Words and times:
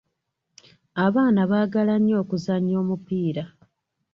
Abaana 1.05 1.41
baagala 1.51 1.95
nnyo 1.99 2.15
okuzannya 2.23 2.75
omupiira. 2.83 3.43